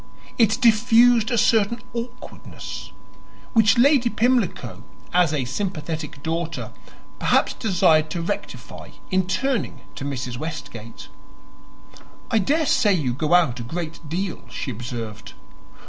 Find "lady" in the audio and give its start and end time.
3.77-4.09